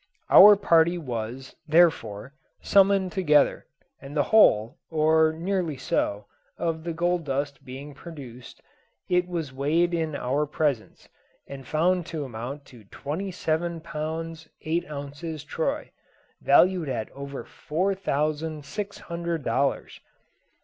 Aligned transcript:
Our 0.31 0.55
party 0.55 0.97
was, 0.97 1.55
therefore, 1.67 2.33
summoned 2.59 3.11
together, 3.11 3.67
and 4.01 4.17
the 4.17 4.23
whole, 4.33 4.79
or 4.89 5.31
nearly 5.31 5.77
so, 5.77 6.25
of 6.57 6.83
the 6.85 6.91
gold 6.91 7.23
dust 7.25 7.63
being 7.63 7.93
produced, 7.93 8.63
it 9.09 9.27
was 9.27 9.53
weighed 9.53 9.93
in 9.93 10.15
our 10.15 10.47
presence, 10.47 11.07
and 11.45 11.67
found 11.67 12.07
to 12.07 12.25
amount 12.25 12.65
to 12.73 12.83
twenty 12.85 13.29
seven 13.29 13.79
pounds 13.79 14.49
eight 14.63 14.89
ounces 14.89 15.43
troy 15.43 15.91
valued 16.41 16.89
at 16.89 17.11
over 17.11 17.43
four 17.43 17.93
thousand 17.93 18.65
six 18.65 18.97
hundred 18.97 19.43
dollars. 19.43 19.99